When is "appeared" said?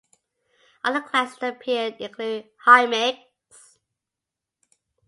1.57-1.97